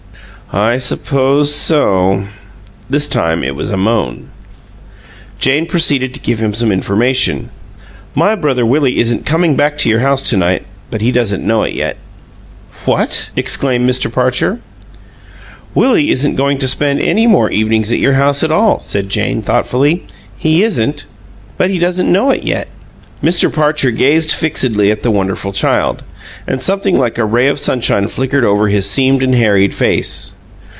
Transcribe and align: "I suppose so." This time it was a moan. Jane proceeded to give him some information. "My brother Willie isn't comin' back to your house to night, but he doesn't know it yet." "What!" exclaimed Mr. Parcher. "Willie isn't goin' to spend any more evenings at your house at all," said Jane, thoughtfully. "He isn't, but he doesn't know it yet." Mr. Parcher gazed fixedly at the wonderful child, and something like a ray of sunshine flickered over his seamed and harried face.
"I 0.53 0.79
suppose 0.79 1.55
so." 1.55 2.25
This 2.89 3.07
time 3.07 3.41
it 3.41 3.55
was 3.55 3.71
a 3.71 3.77
moan. 3.77 4.31
Jane 5.39 5.65
proceeded 5.65 6.13
to 6.13 6.19
give 6.19 6.41
him 6.43 6.53
some 6.53 6.73
information. 6.73 7.47
"My 8.15 8.35
brother 8.35 8.65
Willie 8.65 8.99
isn't 8.99 9.25
comin' 9.25 9.55
back 9.55 9.77
to 9.77 9.89
your 9.89 10.01
house 10.01 10.21
to 10.29 10.35
night, 10.35 10.65
but 10.89 10.99
he 10.99 11.13
doesn't 11.13 11.47
know 11.47 11.63
it 11.63 11.73
yet." 11.73 11.95
"What!" 12.83 13.29
exclaimed 13.37 13.89
Mr. 13.89 14.11
Parcher. 14.11 14.59
"Willie 15.73 16.09
isn't 16.11 16.35
goin' 16.35 16.57
to 16.57 16.67
spend 16.67 16.99
any 16.99 17.27
more 17.27 17.49
evenings 17.49 17.93
at 17.93 17.99
your 17.99 18.15
house 18.15 18.43
at 18.43 18.51
all," 18.51 18.81
said 18.81 19.07
Jane, 19.07 19.41
thoughtfully. 19.41 20.03
"He 20.37 20.63
isn't, 20.63 21.05
but 21.55 21.69
he 21.69 21.79
doesn't 21.79 22.11
know 22.11 22.29
it 22.29 22.43
yet." 22.43 22.67
Mr. 23.23 23.53
Parcher 23.53 23.91
gazed 23.91 24.33
fixedly 24.33 24.91
at 24.91 25.01
the 25.01 25.11
wonderful 25.11 25.53
child, 25.53 26.03
and 26.45 26.61
something 26.61 26.97
like 26.97 27.17
a 27.17 27.23
ray 27.23 27.47
of 27.47 27.57
sunshine 27.57 28.09
flickered 28.09 28.43
over 28.43 28.67
his 28.67 28.85
seamed 28.85 29.23
and 29.23 29.33
harried 29.35 29.73
face. 29.73 30.33